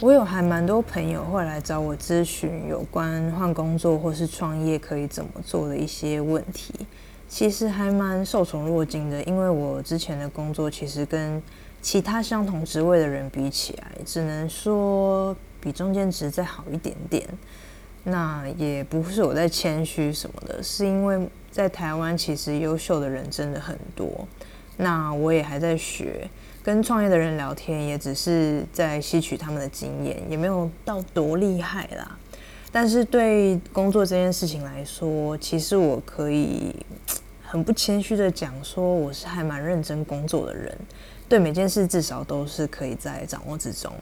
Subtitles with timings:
[0.00, 6.74] 我有还蛮多朋友会来找我咨询有关换工作或是创业可以怎么做的一些问题，
[7.30, 11.42] 其实还蛮受宠若惊的，因为我之前的工作其实跟
[11.80, 17.26] 其他相同职位的人比起来，只能说比中间值再好一点点。
[18.04, 24.26] 那也不是我在谦虚什么的，是因为在台湾其实优秀的人真的很多。
[24.76, 26.28] 那我也还在学，
[26.62, 32.16] 跟创业的人聊天，也只是在吸取他们的经验，也没有到多厉害啦。
[32.70, 36.76] 但是对工作这件事情来说，其实我可以
[37.42, 40.76] 很不谦虚的讲说，我是还蛮认真工作的人。
[41.28, 43.92] 对每件事至少都是可以在掌握之中。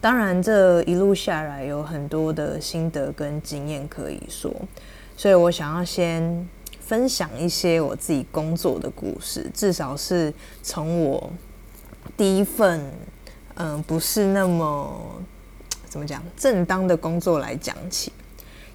[0.00, 4.52] 当然，这一路下来有很多的心得跟经验可以说，
[5.16, 6.48] 所以我想要先
[6.80, 11.30] 分享一些我自己工作的故事，至少是从我
[12.16, 12.80] 第一份
[13.54, 15.20] 嗯不是那么
[15.88, 18.12] 怎么讲正当的工作来讲起。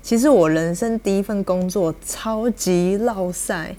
[0.02, 3.74] 其实我人生第一份工作超级落塞，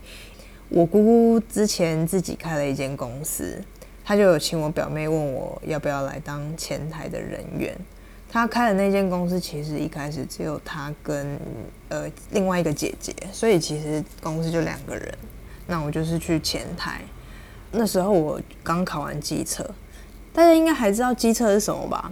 [0.69, 3.61] 我姑姑之前自己开了一间公司。
[4.05, 7.77] 他就有请我表妹问我要不要来当前台的人员。
[8.31, 11.39] 他开的那间公司其实一开始只有他跟
[11.91, 15.15] 呃另外一个姐姐，所以其实公司就两个人。
[15.67, 17.03] 那我就是去前台。
[17.71, 19.63] 那时候我刚考完机测，
[20.33, 22.11] 大家应该还知道机测是什么吧？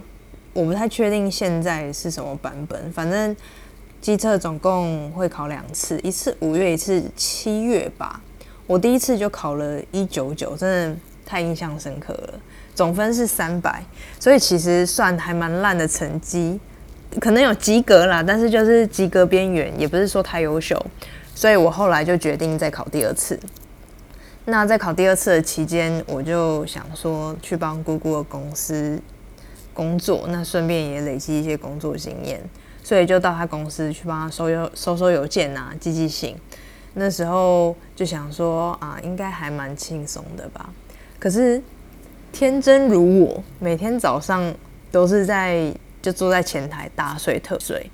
[0.53, 2.91] 我不太确定现在是什么版本。
[2.93, 3.35] 反正
[3.99, 8.21] 机测总共会考两次，一次五月，一次七月吧。
[8.67, 10.99] 我第一次就考了一九九，真的。
[11.25, 12.33] 太印象深刻了，
[12.75, 13.83] 总分是三百，
[14.19, 16.59] 所以其实算还蛮烂的成绩，
[17.19, 20.79] 可能有及格啦，但是就是及格边缘，也不是说太优秀，
[21.33, 23.39] 所以我后来就决定再考第二次。
[24.45, 28.99] 那在考第二次的期间，我就想说去帮姑姑的公司
[29.73, 32.41] 工作，那顺便也累积一些工作经验，
[32.83, 36.35] 所以就到他公司去帮他收邮收收邮件啊，寄寄信。
[36.95, 40.69] 那时候就想说啊，应该还蛮轻松的吧。
[41.21, 41.61] 可是
[42.31, 44.51] 天真如我，每天早上
[44.91, 45.71] 都是在
[46.01, 47.87] 就坐在前台大睡特睡。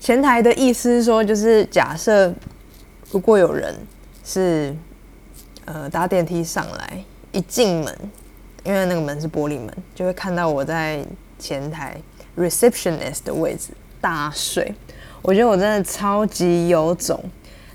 [0.00, 2.34] 前台的意思是说，就是假设
[3.12, 3.72] 如果有人
[4.24, 4.74] 是
[5.64, 7.96] 呃搭电梯上来，一进门，
[8.64, 11.04] 因为那个门是玻璃门，就会看到我在
[11.38, 11.96] 前台
[12.36, 13.68] receptionist 的位置
[14.00, 14.74] 大睡。
[15.22, 17.22] 我觉得我真的超级有种。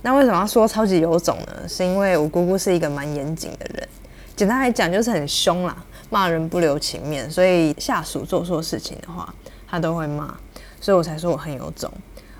[0.01, 1.65] 那为什么要说超级有种呢？
[1.65, 3.87] 是因为我姑姑是一个蛮严谨的人。
[4.41, 5.77] 简单来讲就是很凶啦，
[6.09, 9.31] 骂人不留情面，所以下属做错事情的话，
[9.67, 10.35] 他都会骂，
[10.79, 11.93] 所以我才说我很有种。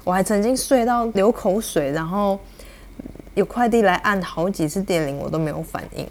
[0.03, 2.40] 我还曾经睡到流口水，然后
[3.35, 6.07] 有快递来按好几次电铃，我都没有反应。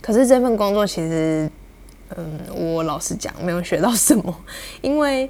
[0.00, 1.50] 可是这份工作其实，
[2.16, 4.44] 嗯，我老实讲没有学到什么，
[4.80, 5.28] 因为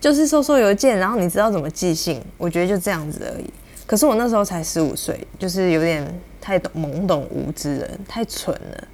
[0.00, 3.52] 就是收收邮件，然后你知道怎么寄信，我觉得就这样子而已。
[3.88, 6.06] 可是我那时候才十五岁，就是有点
[6.40, 8.84] 太懵懂无知了，太蠢了。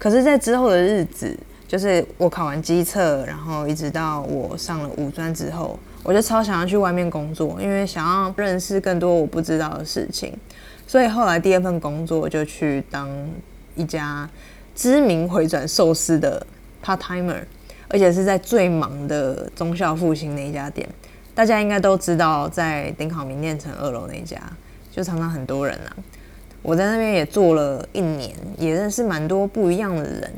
[0.00, 1.38] 可是，在之后的日子，
[1.68, 10.34] 就是我考完机测，然后一直到我上了五专之后，我就超想要去外面工作，因为想要认识更多我不知道的事情。
[10.86, 13.10] 所以后来第二份工作就去当
[13.76, 14.26] 一家
[14.74, 16.44] 知名回转寿司的
[16.82, 17.42] part timer，
[17.88, 20.88] 而且是在最忙的中校复兴那一家店。
[21.34, 24.40] 大家应该都知道，在顶好明念城二楼那一家，
[24.90, 25.96] 就常常很多人啊。
[26.62, 30.30] 我在那边也做了一年，也认识蛮多不一样的人，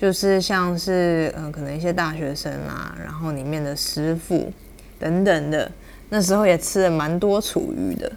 [0.00, 4.52] 就是像是嗯，可能一些大学生啊，然后里面的师傅
[4.98, 5.70] 等等的。
[6.08, 8.10] 那时候也吃了蛮多厨余的，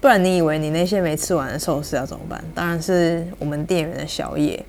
[0.00, 2.42] 不然你以为你那些没吃完的寿司要怎么办？
[2.54, 4.64] 当然是我们店员的宵夜。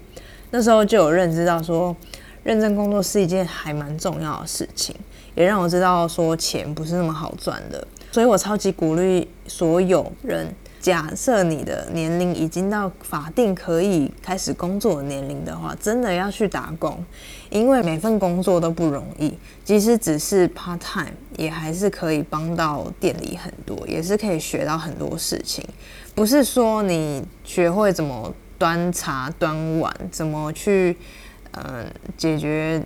[0.52, 1.96] 那时候就有认知到说，
[2.44, 4.96] 认真工作是一件还蛮重要的事情，
[5.35, 10.47] 也让我知道说钱不是那么好赚的，所以我超级鼓励所有人。
[10.79, 17.03] 假设你的年龄已经到法定可以开始工作的年龄的话，真的要去打工，
[17.49, 25.64] 因为每份工作都不容易，即使只是 part time，也还是可以帮到店里很多，也是可以学到很多事情。
[26.16, 30.96] 不是说你学会怎么端茶端碗，怎么去
[31.52, 31.85] 嗯
[32.17, 32.82] 解决，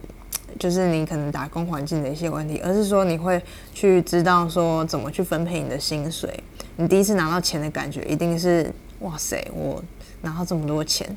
[0.57, 3.39] 就是你可能打工环境的一些问题，而是说你会
[3.71, 6.43] 去知道说怎么去分配你的薪水。
[6.75, 9.83] 你第一次拿到钱的感觉一定是哇塞，我
[10.21, 11.07] 拿到这么多钱。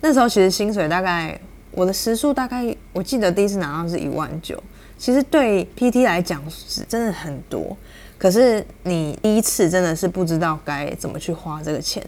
[0.00, 1.38] 那时候其实薪水大概
[1.70, 4.62] 我的时数大概，我记得第一次拿到是一万九，
[4.98, 7.76] 其实对 PT 来讲是真的很多。
[8.16, 12.02] 可是你第一次真的是不知道该怎么去花这个钱，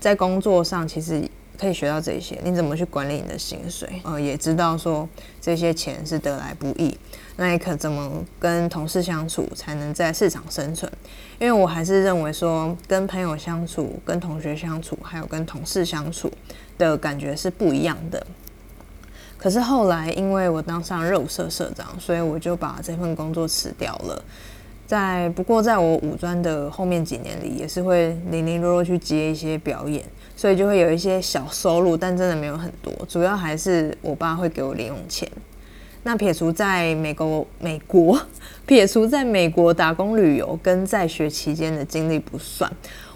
[0.00, 1.22] 在工作上其实
[1.58, 5.08] 可以学到这些，你怎么去管理你的薪水，呃，也知道说
[5.40, 6.96] 这些钱是得来不易，
[7.36, 10.90] 那你可怎么跟同事相处才能在市场生存。
[11.40, 16.30] 因为我还是认为说，跟朋友相处、跟同学相处，还有跟同事相处
[16.78, 18.24] 的感觉是不一样的。
[19.36, 24.24] 可是后来，因为我当上肉社社长，所以我就把这份工作辞掉了。
[24.84, 30.02] 在不过，在我五专的后面几年里，也是会零零落落去接一些表演，
[30.38, 32.92] 所以就会有一些小收入，但真的没有很多。
[33.08, 35.28] 主要还是我爸会给我零用钱。
[36.04, 38.16] 那撇除在美国，美 国
[38.64, 42.72] 撇除在美国打工旅游跟在学期间的经历不算，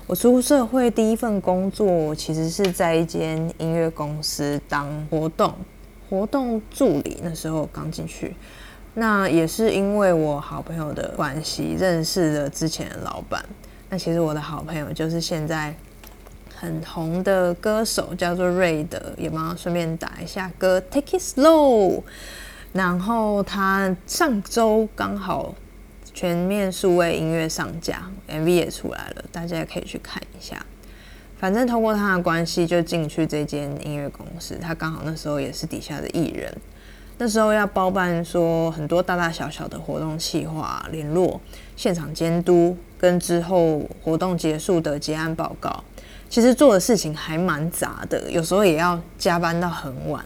[0.09, 5.55] 我出社会第一份工作其实是在一间音乐公司当活动。
[6.11, 8.35] 活动助理那时候刚进去，
[8.95, 13.45] 那也是因为我好朋友的关系认识了之前的老板。
[13.89, 15.73] 那其实我的好朋友就是现在
[16.63, 22.05] 很红的歌手，叫做瑞德，也帮顺便打一下歌，Take It Slow。
[22.73, 25.57] 然后他上周刚好
[26.15, 30.65] 全面数位音乐上架，MV 也出来了，大家也可以去看一下。
[31.37, 36.57] 反正通过他的关系就进去这间音乐公司，他刚好那时候也是底下的艺人，
[37.19, 41.41] 那时候要包办说很多大大小小的活动计划、联络、
[41.75, 45.83] 现场监督跟之后活动结束的结案报告，
[46.33, 50.25] 其实做的事情还蛮杂的，有时候也要加班到很晚。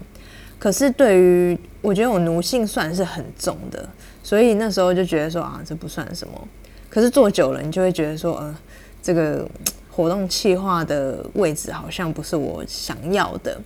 [0.57, 3.89] 可是对于我觉得我奴性算是很重的，
[4.23, 6.49] 所以那时候就觉得说啊，这不算什么。
[6.89, 8.57] 可是做久了，你就会觉得说，呃，
[9.03, 9.45] 这个。
[9.91, 13.59] 活动企划的位置好像不是我想要的，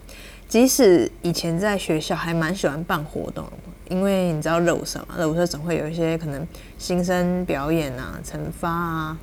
[0.49, 3.45] 即使以前在学校还蛮喜欢办活动，
[3.89, 6.47] 因为你知道肉社嘛，肉社总会有一些可能
[6.79, 9.19] 新生表演啊、惩罚啊，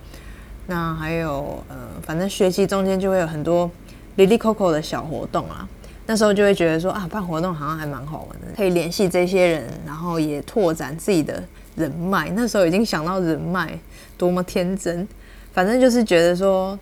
[0.67, 3.69] 那还有呃，反正学期中间就会有很多
[4.17, 5.67] Lily Coco 的小活动啊，
[6.05, 11.43] 那时候就会觉得说啊，办活动好像还蛮好玩的，可以联系这些人，然后也拓展自己的
[11.75, 12.29] 人脉。
[12.35, 13.79] 那时候已经想到人脉，
[14.17, 15.07] 多么天真，
[15.53, 16.77] 反正就是觉得说。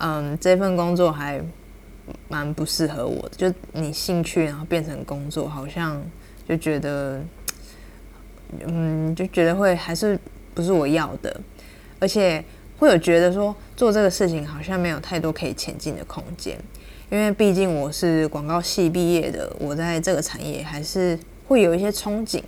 [0.00, 1.42] 嗯，这份工作还
[2.28, 3.30] 蛮不适合我的。
[3.36, 6.00] 就你兴趣，然后变成工作，好像
[6.48, 7.20] 就觉得，
[8.64, 10.16] 嗯，就觉得会还是
[10.54, 11.40] 不是我要的，
[11.98, 12.44] 而且
[12.78, 16.56] 会有觉得说做这个事情好像没有太多可以前进的空间。
[17.10, 22.42] 因为毕竟我是广告系毕业的，我在这个产业还是会有一些憧憬。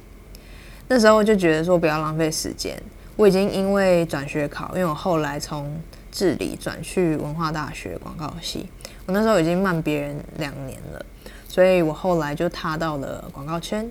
[0.87, 2.77] 那时候就觉得说不要浪费时间。
[3.17, 5.79] 我已经因为转学考，因为我后来从
[6.11, 8.67] 治理转去文化大学广告系，
[9.06, 11.05] 我那时候已经慢别人两年了，
[11.49, 13.91] 所以我后来就踏到了广告圈。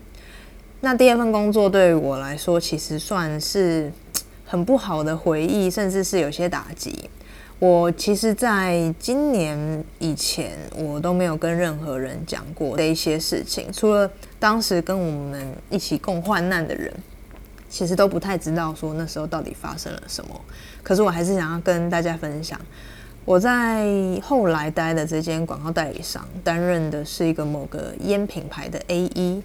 [0.82, 3.92] 那第二份工作对于我来说，其实算是
[4.50, 7.08] 很不好的回忆，甚至是有些打击。
[7.60, 14.10] 我其实在今年以前，我都没有跟任何人讲过的一些事情，除了
[14.40, 16.92] 当时跟我们一起共患难的人。
[17.72, 20.42] 其实都不太知道说那时候到底发生了什么，
[20.82, 22.60] 可是我还是想要跟大家分享，
[23.26, 23.86] 我在
[24.24, 29.44] 后来待的这间广告代理商担任的是一个某个烟品牌的 A E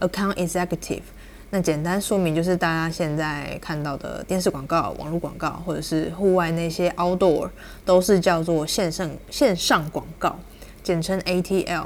[0.00, 1.04] Account Executive。
[1.54, 7.48] 那简单说明就是大家现在看到的电视广告、网络广告或者是户外那些 Outdoor
[7.84, 10.36] 都是叫做线上线上广告，
[10.82, 11.84] 简称 A T L。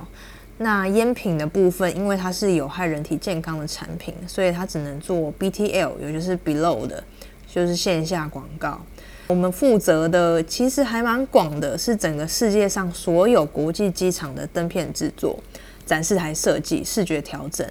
[0.57, 7.05] 那烟品的部分，因为它是有害人体健康的产品，所以它只能做 BTL，也就是 Below 的，
[7.47, 8.81] 就是线下广告。
[9.27, 15.39] 我们负责的其实还蛮广的，是整个世界上所有国际机场的灯片制作、
[15.85, 17.69] 展示台设计、视觉调整。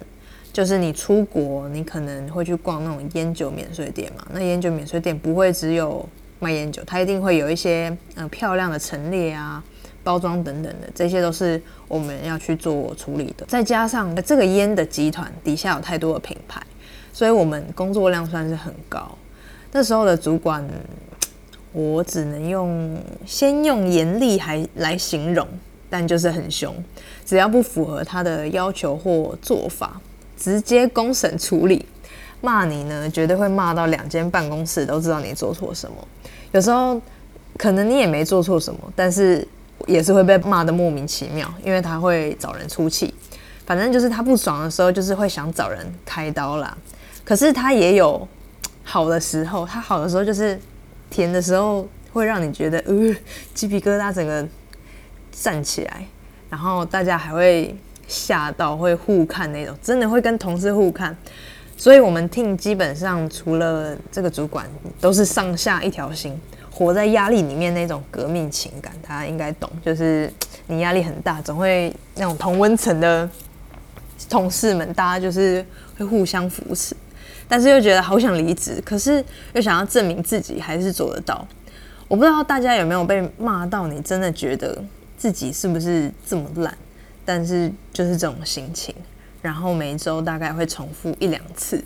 [0.52, 4.26] 就是你出国，你可能会去逛那种烟酒免税店嘛？
[4.32, 9.62] 那烟酒免税店不会只有卖烟酒，它一定会有一些嗯漂亮的陈列啊。
[10.04, 13.44] 包装等等的，这些都是我们要去做处理的。
[13.46, 16.62] 再加上这个烟的集团底下有太多的品牌，
[17.12, 19.18] 所以我们工作量算是很高。
[19.70, 20.66] 那时候的主管，
[21.72, 25.46] 我只能用先用严厉还来形容，
[25.90, 26.74] 但就是很凶。
[27.26, 30.00] 只要不符合他的要求或做法，
[30.38, 31.84] 直接公审处理。
[32.40, 35.96] 骂你呢，绝对会骂到两间办公室都知道你做错什么。
[36.52, 36.98] 有时候
[37.58, 39.46] 可能你也没做错什么，但是。
[39.86, 43.14] 也是会被骂的莫名其妙，因为他会找人出气，
[43.64, 46.76] 反正就是他不爽的时候，就是会想找人开刀啦。
[47.24, 48.26] 可是他也有
[48.82, 50.60] 好的时候，他好的时候就是
[51.08, 53.14] 甜的时候，会让你觉得呃
[53.54, 54.44] 鸡皮疙瘩整个
[55.30, 56.04] 站起来，
[56.50, 57.74] 然后大家还会
[58.08, 61.16] 吓到，会互看那种，真的会跟同事互看。
[61.76, 64.66] 所以我们 team 基本上除了这个主管，
[65.00, 66.36] 都是上下一条心，
[66.72, 70.28] 活在压力里面那种革命情感，大家应该懂，就是
[70.66, 73.30] 你压力很大，总会那种同温层的
[74.28, 75.64] 同事们，大家就是
[75.96, 76.96] 会互相扶持，
[77.46, 81.46] 但是又觉得好想离职，可是又想要证明自己还是做得到。
[82.08, 84.82] 我不知道大家有没有被骂到，你真的觉得
[85.16, 86.76] 自己是不是这么烂？
[87.28, 88.94] 但是就是这种心情，
[89.42, 91.84] 然后每周大概会重复一两次，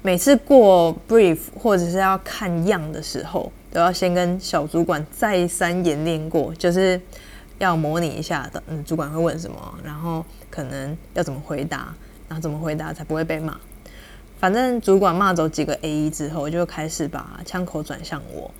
[0.00, 6.98] 每次过 brief 或者是要看样的时候，都要先跟小主管再三演练过，就是
[7.58, 11.94] 要模拟一下的，嗯，主管会问什么，然后可能要怎么回答，
[12.26, 13.54] 然后怎么回答才不会被骂。
[14.40, 18.50] 反正主管骂走几个 A E 之后，就开始把枪口转向我。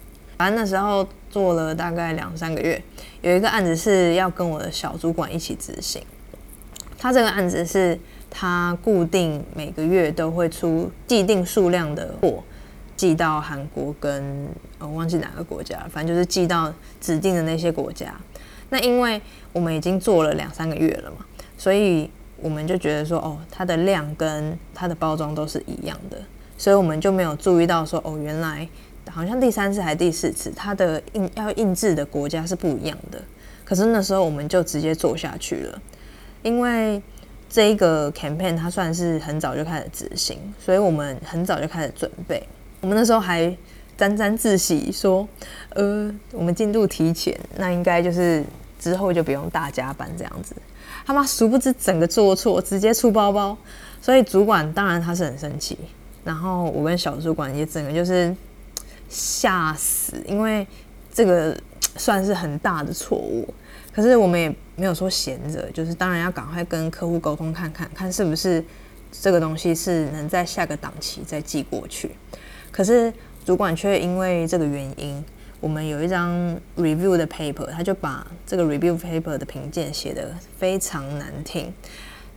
[0.42, 2.82] 反正那时候做了大概两三个月，
[3.20, 6.02] 有一个案子是要跟我的小主管一起执行。
[6.99, 7.96] 他这个案子是
[8.28, 12.42] 他固定每个月都会出既定数量的货，
[12.96, 14.49] 寄到韩国跟
[14.80, 18.12] 我忘记哪个国家，反正就是寄到指定的那些国家。
[18.68, 19.22] 那因为
[19.52, 21.25] 我们已经做了两三个月了嘛，
[21.56, 26.20] 所以我们就觉得说，哦，它的量跟它的包装都是一样的，
[26.58, 28.66] 所以我们就没有注意到说，哦，原来。
[29.12, 33.23] 好像第三次还是第四次，它的印要印制的国家是不一样的。
[33.64, 35.83] 可是那时候我们就直接做下去了，
[36.42, 37.00] 因为
[37.49, 42.42] 这一个 campaign 它算是很早就开始执行，所以我们很早就开始准备。
[42.81, 43.57] 我们那时候还
[43.97, 45.26] 沾沾自喜说，
[45.71, 48.45] 呃，我们进度提前，那应该就是
[48.78, 50.54] 之后就不用大加班这样子。
[51.07, 53.57] 他妈殊不知整个做错，直接出包包，
[54.00, 55.78] 所以主管当然他是很生气，
[56.25, 58.35] 然后我跟小主管也整个就是。
[59.12, 60.16] 吓死！
[60.26, 60.66] 因为
[61.12, 61.54] 这个
[61.97, 63.47] 算是很大的错误，
[63.92, 68.64] 可是我们也没有说闲着，就是当然要赶快跟客户沟通，看看看是不是
[69.12, 72.12] 这个东西是能在下个档期再寄过去。
[72.71, 73.12] 可是
[73.45, 75.23] 主管却因为这个原因，
[75.61, 81.71] 我们有一张 review 的 paper，他就把这个 review paper 的评鉴写得非常难听，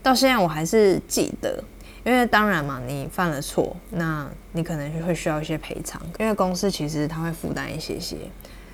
[0.03, 1.63] 到现在我还是记得。
[2.05, 5.99] 因为当然嘛，你犯了错，那你可能会需要一些赔偿。
[6.19, 8.15] 因为公司其实他会负担一些些，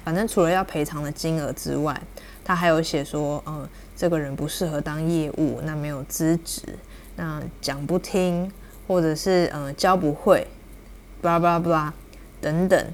[0.03, 1.99] 反正除了要赔偿的金额之外，
[2.43, 6.61] 他还有写说，嗯，这个人不适合当业务，那没有资质，
[7.15, 8.51] 那讲不听，
[8.85, 10.45] 或者是嗯教不会，
[11.21, 11.93] 巴拉巴拉巴拉
[12.41, 12.85] 等等。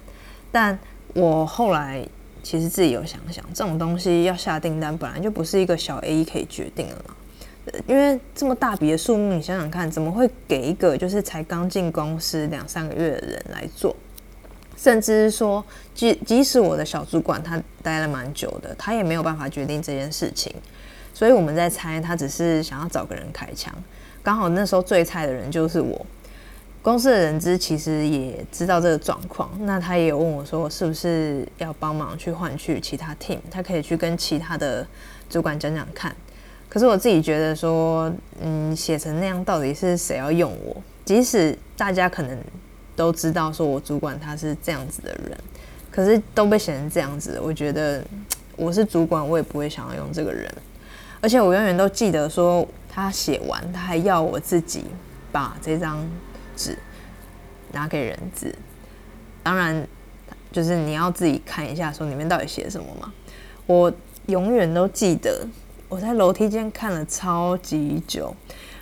[0.52, 0.78] 但
[1.16, 2.08] 我后来
[2.44, 7.16] 其实自己有想想，这种东西要下订单，本来就不是一个小 A 可以决定的嘛。
[7.88, 13.96] 因为这么大笔的数目，你想想看，怎么会给一个就是才刚进公司两三个月的人来做？
[14.78, 20.54] 甚至说，即即使我的小主管他待了蛮久的，他也没有办法决定这件事情。
[21.14, 23.74] 所以我们在猜，他只是想要找个人开枪。
[24.22, 26.06] 刚好那时候最菜的人就是我。
[26.84, 33.40] 公司的人资其实也知道这个状况，那他也有问我说，是不是要帮忙去换去其他 team？
[33.50, 34.88] 他可以去跟其他的
[35.28, 36.16] 主管讲讲看。
[36.70, 40.76] 可是我自己觉得说，嗯，写成那样到底是谁要用我？
[41.06, 42.38] 即使大家可能
[42.96, 45.38] 都知道说我主管他是这样子的人，
[45.90, 48.04] 可是都被写成这样子，我觉得
[48.58, 50.52] 我是主管，我也不会想要用这个人。
[51.22, 54.84] 而且我永远都记得说，他写完他还要我自己
[55.32, 56.06] 把这张
[56.56, 56.78] 纸
[57.72, 58.54] 拿给人字。
[59.42, 59.88] 当然，
[60.52, 63.14] 就是你要自己看一下说里面到底写什么嘛。
[63.66, 63.92] 我
[64.26, 65.48] 永远都记得。
[65.90, 68.36] 我在楼梯间看了超级久，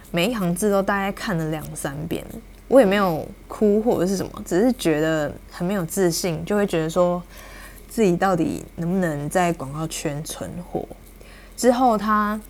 [0.09, 2.25] 每一行字都大概看了两三遍。
[2.67, 7.21] 我也没有哭或者是什么，只是觉得很没有自信，就会觉得说
[7.87, 10.83] 自己到底能不能在广告圈存活。
[11.55, 12.41] 之后他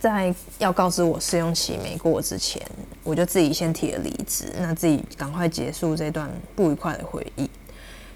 [0.00, 2.62] 在要告知我试用期没过之前，
[3.04, 7.48] 我就自己先提了离职，那自己赶快结束这段不愉快的回忆。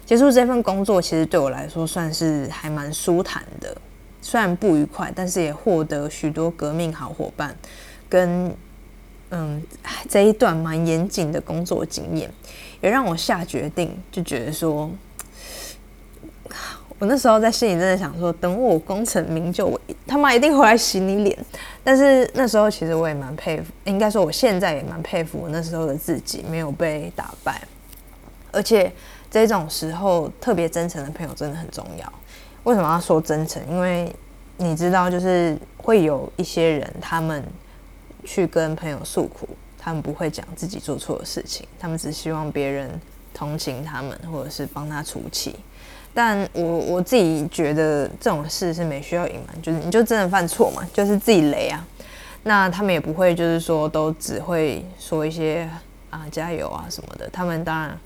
[0.07, 3.77] 结束这份工作，其实对我来说算是还蛮舒坦的。
[4.21, 7.55] 虽然不愉快，但是也获得许多革命好伙伴，
[8.09, 8.53] 跟
[9.29, 9.61] 嗯
[10.09, 12.29] 这一段蛮严谨的工作经验，
[12.81, 14.89] 也让我下决定，就觉得说，
[16.99, 21.37] 我那时候在心里真的想说，等我功成名就，我他妈一定回来洗你脸。
[21.83, 27.61] 但是那时候其实我也蛮佩服，应该说我现在也蛮佩服我那时候的自己，没有被打败。
[28.51, 28.91] 而且
[29.29, 32.13] 这种时候，特别真诚的朋友真的很重要。
[32.67, 33.65] 为什么要说真诚？
[33.69, 34.13] 因为
[34.57, 37.41] 你知道，就是会有一些人，他们
[38.25, 39.47] 去跟朋友诉苦，
[39.79, 42.91] 他们不会讲自己做错的事情，他们只希望别人
[43.33, 45.55] 同情他们，或者是帮他出气。
[46.13, 51.87] 但我我自己觉得这种事是没需要隐瞒，就是你就真的犯错嘛，就是自己雷啊。
[52.43, 55.69] 那他们也不会就是说都只会说一些
[56.09, 57.97] 啊加油啊什么的，他们当然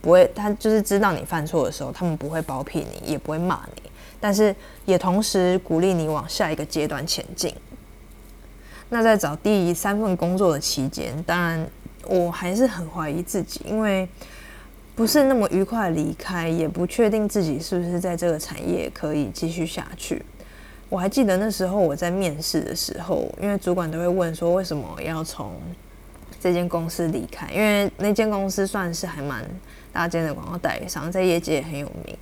[0.00, 3.75] 不会，他就是知道你犯错的时候，他们不会包庇你，也不会骂你，
[4.20, 4.54] 但是
[4.84, 7.54] 也同时鼓励你往下一个阶段前进。
[8.88, 11.68] 那在找第三份工作的期间，当然
[12.04, 14.08] 我还是很怀疑自己，因为
[14.94, 20.24] 不是那么愉快离开，也不确定自己是不是在这个产业可以继续下去。
[20.88, 25.52] 我还记得那时候我在面试的时候，因为主管都会问说为什么要从
[26.40, 29.44] 这间公司离开，因为那间公司算是还蛮
[29.92, 32.16] 大间的广告代理商，在业界也很有名。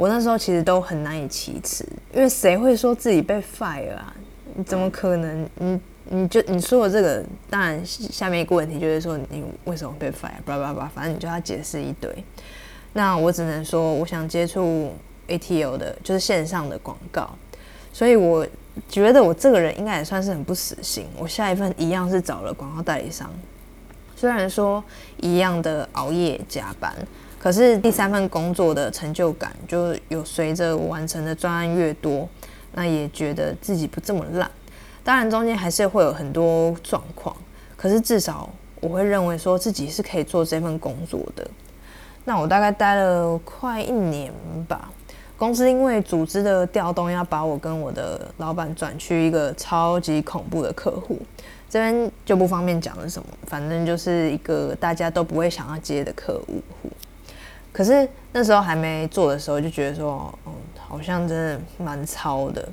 [0.00, 4.16] 我那时候其实都很难以启齿，因为谁会说自己被 fire 啊？
[4.54, 5.46] 你怎么可能？
[5.56, 5.78] 你
[6.08, 10.30] 你就你说的这个，当然下面一个问题就是说你为什么被 fire？
[10.46, 12.10] 叭叭叭，反正你就要解释一堆。
[12.94, 14.90] 那我只能说，我想接触
[15.28, 17.36] ATO 的，就是线上的广告。
[17.92, 18.46] 所以我
[18.88, 21.04] 觉得我这个人应该也算是很不死心。
[21.18, 23.30] 我下一份一样是找了广告代理商，
[24.16, 24.82] 虽然说
[25.18, 26.90] 一样的熬夜加班，
[27.42, 32.28] 可是第三份工作的成就感就有随着完成的专案越多，
[32.74, 34.50] 那也觉得自己不这么烂。
[35.02, 37.34] 当然中间还是会有很多状况，
[37.78, 38.50] 可是至少
[38.82, 41.50] 我会认为说自己是可以做这份工作的。
[42.26, 44.30] 那我大概待了快一年
[44.68, 44.92] 吧。
[45.38, 51.18] 公司因为组织的调动，要把我跟我的老板转去一个超级恐怖的客户，
[51.70, 56.60] 这边就不方便讲是什么，反正就是一个大家都不会想要接的客户。
[57.72, 62.68] 可是那时候还没做的时候，就觉得说，嗯，好像真的蛮超的。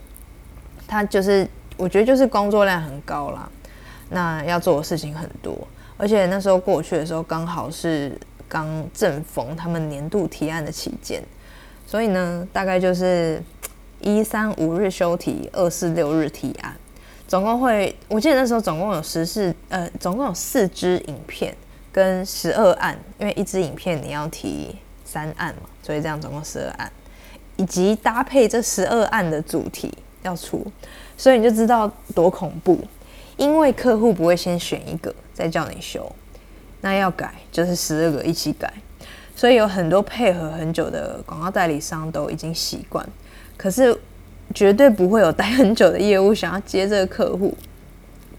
[0.88, 3.50] 他就是，我觉得就是工作量很高啦，
[4.10, 5.56] 那要做的事情很多，
[5.98, 11.22] 而且那时候过去的时候，刚好是刚正逢他们年度提案的期间。
[11.86, 13.42] 所以呢，大概就是
[14.00, 16.76] 一三五日休题，二四六日提案，
[17.28, 21.56] 总共会，我记得那时候总共有十四，呃，总共有四支影片
[21.92, 24.76] 跟十二案，因为一支影片你要提
[25.08, 26.92] 三案嘛，所以这样总共十二案，
[27.56, 29.92] 以及搭配这十二案的主题
[30.24, 30.66] 要出，
[31.18, 32.80] 所以你就知道多恐怖，
[33.38, 36.12] 因为客户不会先选一个再叫你修，
[36.82, 38.72] 那要改就是十二个一起改。
[39.36, 43.08] 所以有很多配合很久的广告代理商都已经习惯，
[43.56, 43.96] 可是
[44.56, 47.56] 绝对不会有待很久的业务想要接这个客户。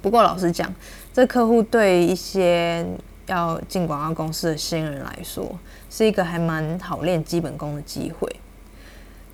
[0.02, 0.72] 不过老实讲，
[1.12, 2.84] 这客户对一些
[3.26, 5.56] 要进广告公司的新人来说，
[5.90, 8.28] 是一个还蛮好练基本功的机会。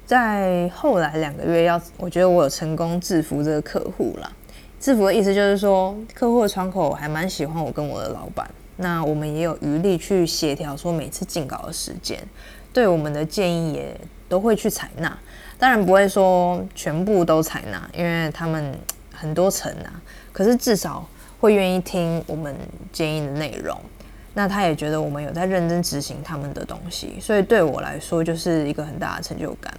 [0.06, 4.30] 在后来两个月，要我觉得我有成功制服这个客户了。
[4.78, 8.48] 制服的意思就是说，客户的窗口还蛮喜欢我跟我的老板。
[8.76, 12.18] 那我们也有余力去协调，说每次进稿的时间，
[12.72, 15.16] 对我们的建议也都会去采纳。
[15.58, 18.76] 当然不会说全部都采纳，因为他们
[19.10, 20.02] 很多层啊。
[20.32, 21.08] 可是至少
[21.40, 22.54] 会愿意听我们
[22.92, 23.80] 建议的内容。
[24.34, 29.72] 那他也觉得我们有在认真执行他们的东西，所以对我来说就是一个很大的成就感。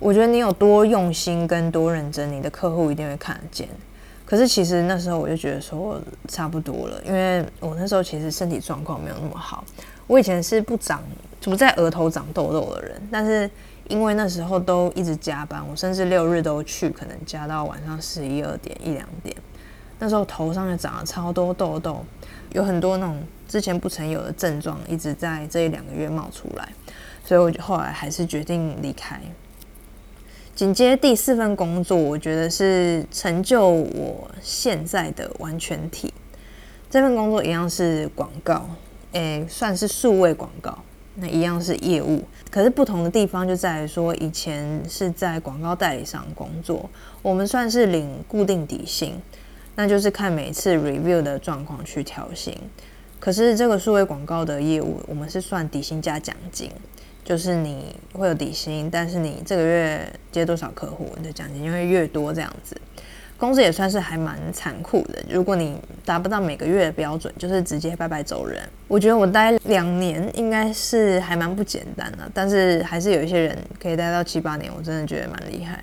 [0.00, 3.68] 我觉得你有多用心跟多认真，你的客户一定会看得见。
[4.26, 9.64] 可是其实那时候我就觉得说差不多了，因为我那时候其实身体状况没有那么好。
[10.06, 11.02] 我以前是不长
[11.40, 13.48] 不在额头长痘痘的人，但是
[13.88, 19.34] 因为那时候都一直加班，我甚至六日都去，可能加到晚上十一二点一两点。
[19.98, 22.04] 那时候头上就长了超多痘痘，
[22.52, 26.68] 有很多那种之前不曾有的症状，一直在这一两个月冒出来，
[27.24, 29.20] 所以我就后来还是决定离开。
[30.54, 36.14] 紧接第四份工作，我觉得是成就我现在的完全体。
[36.88, 38.68] 这份工作一样是广告，
[39.12, 40.78] 诶，算是数位广告，
[41.16, 42.22] 那一样是业务。
[42.52, 46.88] 可是不同的地方就在于说，以前是在广告代理商工作，
[47.20, 49.20] 我们算是领固定底薪，
[49.74, 52.56] 那就是看每次 review 的状况去调薪。
[53.24, 56.70] 可是这个数位广告的业务，我们是算底薪加奖金。
[57.24, 62.34] 就是你会有底薪，但是你这个月接多少客户，你的奖金就会越多。
[62.34, 62.78] 这样子，
[63.38, 65.24] 公司也算是还蛮残酷的。
[65.30, 68.60] 如果你达不到每个月的标准，就是直接拜拜走人。
[68.86, 75.82] 我觉得我待两年应该是还蛮不简单的，但是还是有一些人可以待到七八年，我真的觉得蛮厉害。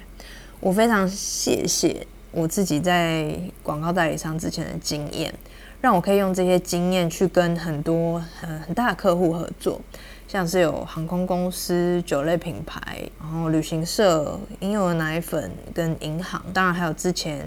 [0.59, 5.33] 我非常谢谢我自己在广告代理商之前的经验，
[5.81, 9.81] 让我可以用这些经验去跟很多很很大的客户合作。
[10.27, 12.79] 像是有航空公司、酒类品牌，
[13.19, 17.45] 然后旅行社、婴幼儿奶粉跟银行，当然还有之前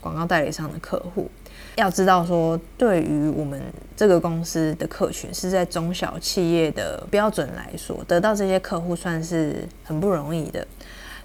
[0.00, 1.30] 广告代理商的客户。
[1.76, 3.60] 要知道说，对于我们
[3.94, 10.66] 这个公司的客群是在中小企业的标准来说，得到这些客户算是很不容易的。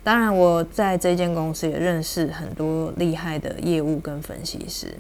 [0.04, 4.94] 当然，我在这间公司也认识很多厉害的业务跟分析师。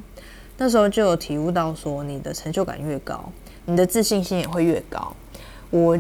[0.58, 3.32] 那时候就有体悟到说，你的成就感越高，
[3.66, 5.16] 你的自信心也会越高。
[5.70, 5.98] 我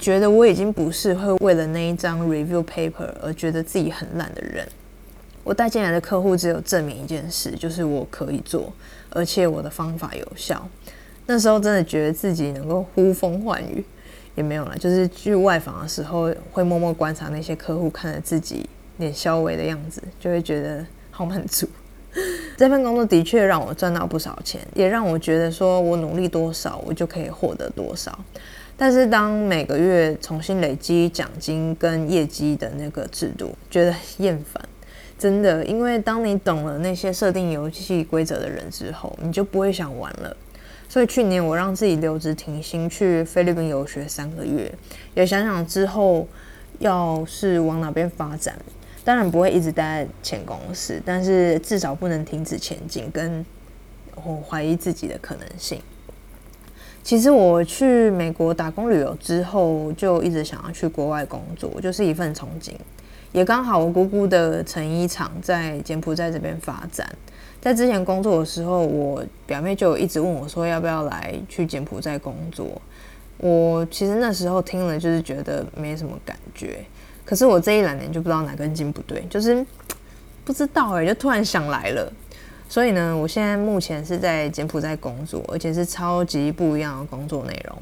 [0.00, 4.66] 觉得我已经不是会为了那一张 review paper 而觉得自己很烂的人。
[5.44, 8.72] 我带进来的客户只有证明一件事，就是我可以做，
[9.10, 10.68] 而且我的方法有效。
[11.26, 13.84] 那时候真的觉得自己能够呼风唤雨，
[14.34, 14.76] 也没有了。
[14.76, 21.68] 就是去外访的时候，会默默观察那些客户看着自己脸稍微的样子，就会觉得好满足。
[22.56, 28.18] 这份工作的确让我赚到不少钱，也让我觉得说我努力多少，我就可以获得多少。
[28.78, 34.62] 但是当每个月重新累积奖金跟业绩的那个制度，觉得厌烦，
[35.18, 40.36] 真的，因为当你懂了那些设定游戏规则的人之后，你就不会想玩了。
[40.88, 44.72] 所以去年我让自己留职停薪去菲律宾游学三个月，
[45.14, 46.28] 也想想之后
[46.78, 48.56] 要是往哪边发展。
[49.06, 53.46] 当然不会一直待在前公司，但是至少不能停止前进，跟
[54.16, 55.80] 我怀疑自己的可能性。
[57.04, 62.72] 其实我去美国打工旅游之后，就一直想要去国外工作，就是一份憧憬。
[63.30, 67.08] 也刚好我姑姑的成衣厂在柬埔寨这边发展，
[67.60, 72.82] 在之前工作的时候，我表妹就一直问我说要不要来去柬埔寨工作。
[73.38, 76.84] 我其实那时候听了就是觉得没什么感觉。
[77.26, 79.66] 可是我这一两年就不知道哪根筋不对，就是
[80.44, 82.10] 不知道哎，就突然想来了。
[82.68, 87.78] 所以呢，我现在目前是在柬埔寨工作，而且是超级不一样的工作内容。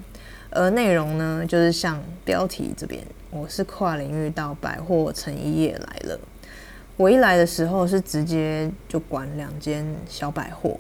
[0.51, 6.19] 而内容呢，就是像标题这边，我是跨领域到百货成衣业来了。
[6.97, 10.79] 我一来的时候是直接就管两间小百货。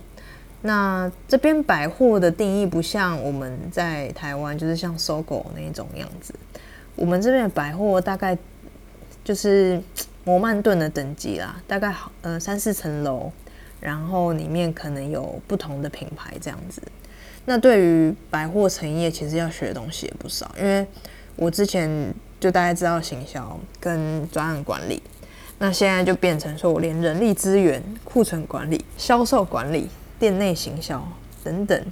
[0.62, 6.32] 那这边百货的定义不像我们在台湾，就是像搜狗那种样子。
[6.96, 8.36] 我们这边的百货大概。
[9.24, 9.80] 就是
[10.22, 13.32] 摩曼顿的等级啦，大概好呃三四层楼，
[13.80, 16.82] 然后里面可能有不同的品牌这样子。
[17.46, 20.86] 那对于百货成业，其实要学的东西也不少，因为
[21.36, 25.02] 我之前就大概知道行销跟专案管理，
[25.58, 31.02] 那现在就变成说我连人力资源、库存管理、销售管理、店内行销
[31.42, 31.82] 等等，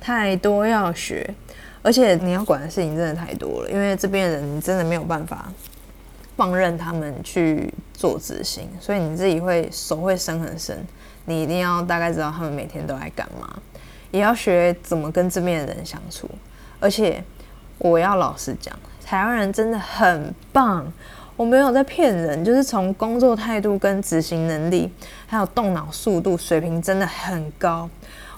[0.00, 1.34] 太多要学，
[1.82, 5.52] 而且你要管的事情真的太多了，因为这边的人你真的没有办法。
[6.36, 10.82] 放任他们去做执行，所以你自己会手会伸很深。
[11.26, 13.60] 你一定要大概知道他们每天都在干嘛，
[14.10, 16.26] 也要学怎么跟这边的人相处。
[16.78, 17.22] 而且
[17.76, 20.90] 我要老实讲，台湾人真的很棒，
[21.36, 24.90] 我没有在骗人，就是从工作态度跟执行能力，
[25.26, 27.86] 还有动脑速度水平真的很高。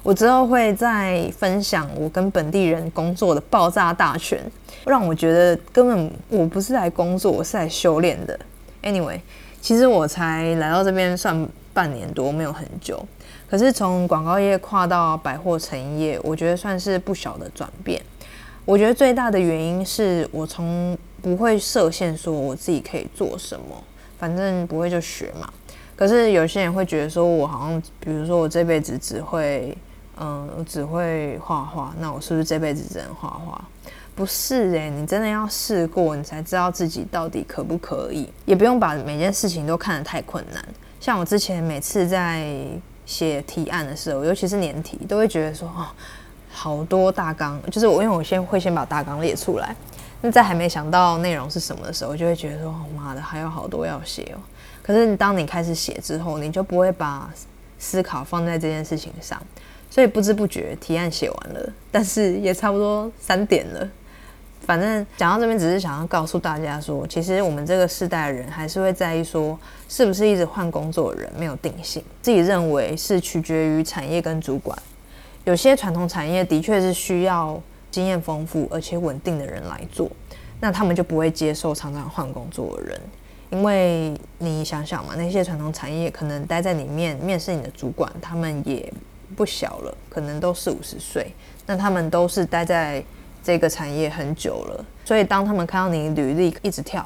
[0.03, 4.41] 我之后会再分享我跟本地人工作的爆炸大全，
[4.85, 8.37] 让我觉得根本我不是来工作，我是来修炼的。
[8.83, 9.21] Anyway，
[9.61, 13.01] 其实我才来到这边算半年多，没有很久。
[13.49, 18.03] 可是从广告业跨到百货成业，我觉得算是不小的转变。
[18.65, 23.85] 我觉得最大的原因是我从不会设限说我自己可以做什么，
[24.19, 25.49] 反正不会就学嘛。
[25.95, 29.79] 可是有些人会觉得说我好像，比如说我这辈子只会。
[30.25, 33.61] 嗯，我只会画画，那我是不是这辈子只能画画？
[34.15, 38.33] 不是诶，你真的要试过，你才知道自己到底可不可以。
[38.45, 40.65] 也不用把每件事情都看得太困难。
[41.01, 42.47] 像我之前每次在
[43.05, 45.89] 写提案的时候，尤其是年题，都会觉得说，哦，
[46.53, 49.75] 好多大纲，就是我因为我先会先把大纲列出来，
[50.21, 54.39] 那在还没想到内容是什么的时候，就会觉得说，妈的，还有好多要写哦。
[54.83, 57.29] 可是当你开始写之后，你就不会把
[57.79, 59.43] 思考放在这件事情上。
[59.93, 63.87] 所以不知不觉提案写完了，但是也差不多三点了。
[64.63, 69.59] 反正讲到这边，只是想要告诉大家说，其实我们这个世代的人还是会在意说，
[69.91, 72.03] 是不是一直换工作的人没有定性。
[72.23, 74.75] 自己认为是取决于产业跟主管。
[75.45, 80.11] 有些传统产业的确是需要经验丰富而且稳定的人来做，
[80.59, 83.01] 那他们就不会接受常常换工作的人，
[83.51, 88.91] 因为你想想嘛，那些传统产业可能待在里面面试你的主管，他们也。
[89.33, 91.35] 不小了，可能都四五十岁，
[91.67, 93.03] 那他们都是待在
[93.43, 97.05] 这个产业很久了，所以当他们看到你履历一直跳，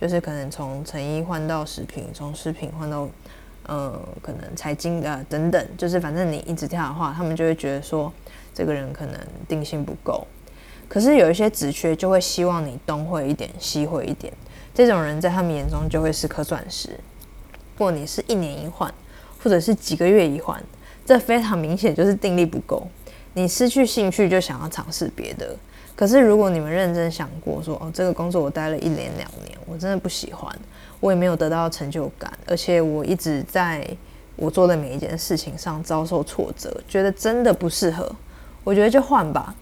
[0.00, 3.08] 就是可能从成衣换到食品，从食品换到
[3.64, 8.12] 呃可能财经的等等，就是反正你一直跳的话，他们就会觉得说
[8.52, 9.14] 这个人可能
[9.48, 10.26] 定性不够。
[10.88, 14.32] 可是有一些职缺就会希望你东会一点西会一点，
[14.74, 16.98] 这种人在他们眼中就会是颗钻石。
[17.76, 18.92] 不过你是一年一换，
[19.42, 20.62] 或者是几个月一换。
[21.08, 22.86] 这非常明显就是定力不够，
[23.32, 25.56] 你失去兴趣就想要尝试别的。
[25.96, 30.54] 可是如果你们认真想过，说哦，这个工作我待了一年两年，我真的不喜欢，
[31.00, 33.82] 我也没有得到成就感，而且我一直在
[34.36, 38.14] 我做的每一件事情上遭受挫折，觉得真的不适合，
[38.62, 39.54] 我觉得就换吧。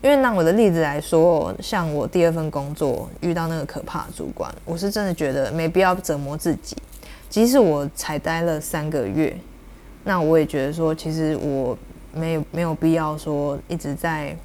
[0.00, 6.76] 因为拿我的例子来说，像我第二份工作遇到那个可怕的主管，我是真的觉得没必要折磨自己。
[7.28, 9.36] 即使我才待了三个月，
[10.04, 11.76] 那我也觉得说，其实我
[12.12, 14.36] 没有没有必要说一直在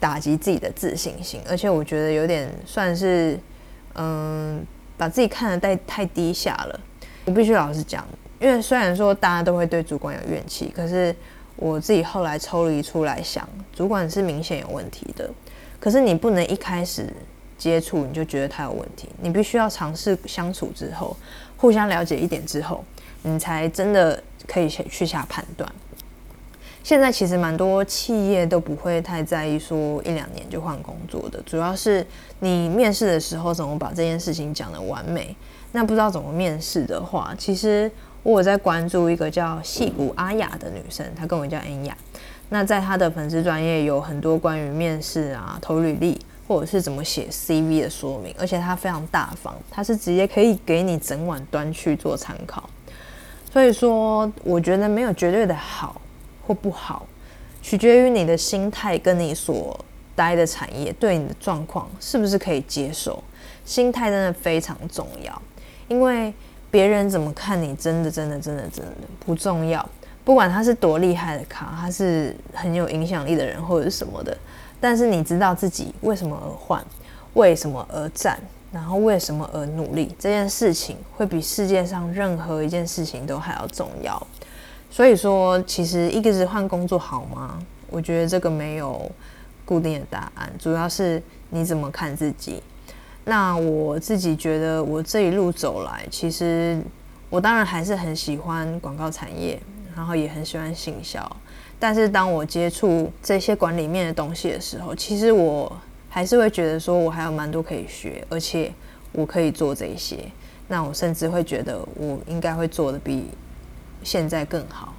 [0.00, 3.38] 打击自己的自信心，而且我觉得有点算是
[3.94, 4.64] 嗯，
[4.96, 6.80] 把自己看得太太低下了。
[7.26, 8.04] 我必须老实讲，
[8.40, 11.14] 因为虽然说大家都会对主管有怨气，可是。
[11.60, 15.28] 我自己后来抽离出来想，主管是明显有问题的，
[15.80, 17.12] 可是你不能一开始
[17.58, 21.16] 接触你就觉得他有问题，你必须要尝试相处之后，
[21.56, 22.84] 互相了解一点之后，
[23.22, 25.70] 你才真的可以去下判断。
[26.82, 32.06] 现在其实蛮多企业都不会太在意说一两年就换工作的，主要是
[32.40, 35.36] 你面试的时候怎么把这件事情讲得完美。
[35.72, 37.90] 那不知道怎么面试的话，其实。
[38.24, 41.96] 我有在关注一个叫戏骨阿雅的女生，她跟我叫恩雅。
[42.50, 52.68] 那在她的粉丝专业有很多关于面试啊、投履历或者是怎么写 CV 的说明，而且她非常大方，她是直接可以给你整碗端去做参考。
[53.50, 56.00] 所以说，我觉得没有绝对的好
[56.46, 57.06] 或不好，
[57.62, 59.78] 取决于你的心态跟你所
[60.14, 63.22] 待的产业对你的状况是不是可以接受。
[63.64, 65.42] 心态真的非常重要，
[65.88, 66.32] 因为。
[66.70, 68.92] 别人怎么看你，真的，真的，真的，真的
[69.24, 69.88] 不重要。
[70.22, 74.36] 不管他是多厉害的卡，他是很有影响力的人，或者是什么的。
[74.78, 76.84] 但是你知道自己为什么而换，
[77.32, 78.38] 为什么而战，
[78.70, 84.20] 然后为什么而努力，这件事情会比世界上任何一件事情都还要重要。
[84.90, 87.58] 所以说，其实一个是换工作好吗？
[87.90, 89.10] 我觉得这个没有
[89.64, 92.62] 固定的答案，主要是你怎么看自己。
[93.24, 96.80] 那我自己觉得，我这一路走来，其实
[97.28, 99.60] 我当然还是很喜欢广告产业，
[99.94, 101.36] 然后也很喜欢行销。
[101.78, 105.70] 但是当我接触这些管理面的东西的时候，其实我
[106.18, 108.72] 还是会觉得说，我还有蛮多可以学，而且
[109.12, 110.18] 我可以做这些。
[110.66, 113.26] 那我甚至会觉得，我应该会做的比
[114.02, 114.92] 现在更好，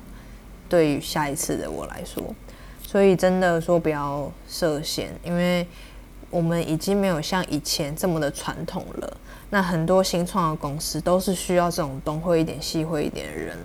[0.70, 2.24] 对于下一次的我来说。
[2.82, 5.68] 所以真的说不要设限，因为。
[6.32, 9.18] 我们已经没有像以前这么的传统了。
[9.50, 13.58] 那很多新创的公司都是需要这种东会一点、西会一点的人，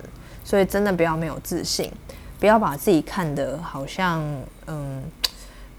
[0.43, 1.91] 所以真的不要没有自信，
[2.39, 4.19] 不要把自己看得好像
[4.65, 5.03] 嗯，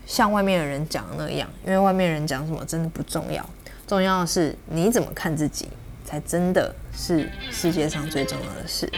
[0.06, 3.44] 像外面的人讲的那样，因为外面人讲什么真的不重要，
[3.88, 5.68] 重要的是你怎么看自己，
[6.04, 8.88] 才真的是世界上最重要的事。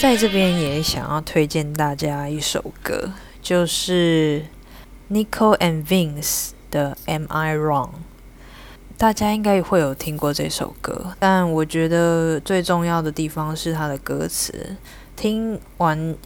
[0.00, 4.44] 在这边也想要推荐大家一首歌，就是
[5.10, 7.90] Nico and Vince 的 Am I Wrong？
[8.96, 14.76] 大家应该会有听过这首歌，但我觉得最重要的地方是它的歌词。
[15.14, 16.16] 听完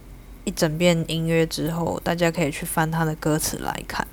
[0.45, 4.07] 一整遍音乐之后，大家可以去翻它的歌词来看。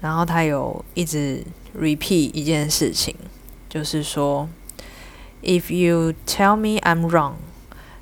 [0.00, 1.42] 然后他有一直
[1.78, 3.14] repeat 一件事情，
[3.68, 4.48] 就是说
[5.42, 7.34] ，If you tell me I'm wrong。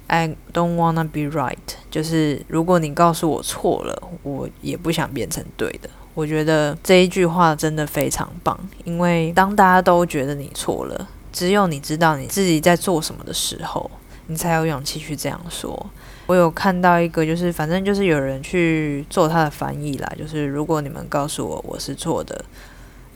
[0.06, 1.58] I don't wanna be right，
[1.90, 5.90] 就是如果你告诉我错了，我也不想变成对的。
[6.18, 13.88] 我觉得这一句话真的非常棒，因为当大家都觉得你错了，只有你知道你自己在做什么的时候，
[14.26, 15.86] 你才有勇气去这样说。
[16.26, 22.44] 我有看到一个，就是反正就是有人去做他的翻译啦，就是如果你们告诉我我是错的，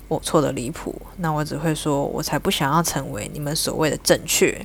[0.06, 4.64] 我错的离谱，那我只会说，我才不想要成为你们所谓的正确。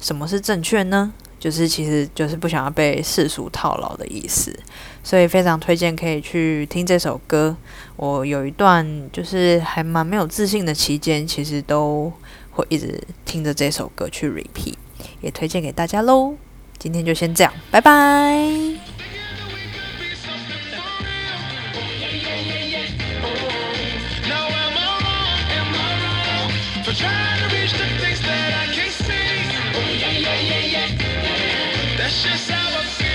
[0.00, 1.12] 什么是正确呢？
[1.38, 4.58] 就是，其实就是不想要被世俗套牢的意思，
[5.04, 7.56] 所以非常推荐可以去听这首歌。
[7.96, 12.12] 我有一段就是还蛮没有自信的期间，其实都
[12.50, 14.74] 会一直听着这首歌去 repeat，
[15.20, 16.34] 也推荐给大家喽。
[16.78, 17.92] 今天就先这样，拜拜。
[32.06, 33.05] That's just how I feel.